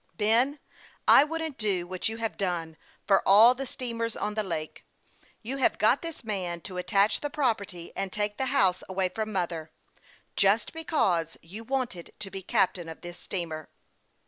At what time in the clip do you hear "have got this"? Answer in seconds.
5.57-6.23